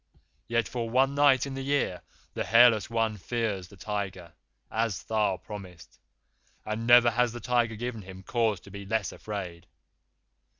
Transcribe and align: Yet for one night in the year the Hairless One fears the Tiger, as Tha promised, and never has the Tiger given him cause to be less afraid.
Yet 0.47 0.67
for 0.67 0.89
one 0.89 1.13
night 1.13 1.45
in 1.45 1.53
the 1.53 1.61
year 1.61 2.01
the 2.33 2.43
Hairless 2.43 2.89
One 2.89 3.17
fears 3.17 3.67
the 3.67 3.77
Tiger, 3.77 4.33
as 4.71 5.03
Tha 5.03 5.37
promised, 5.43 5.99
and 6.65 6.87
never 6.87 7.11
has 7.11 7.33
the 7.33 7.39
Tiger 7.39 7.75
given 7.75 8.01
him 8.01 8.23
cause 8.23 8.59
to 8.61 8.71
be 8.71 8.83
less 8.83 9.11
afraid. 9.11 9.67